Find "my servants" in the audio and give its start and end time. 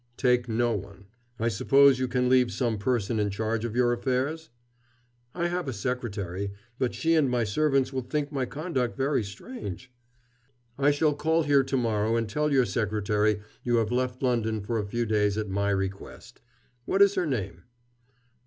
7.29-7.93